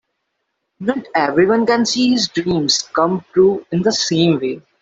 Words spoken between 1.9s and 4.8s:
his dreams come true in the same way.